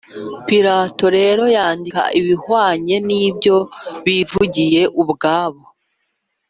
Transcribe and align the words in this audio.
pilato 0.47 1.05
rero 1.17 1.43
yanditse 1.55 2.03
ibihwanye 2.19 2.95
n’ibyo 3.07 3.57
bivugiye 4.05 4.81
ubwabo 5.01 5.63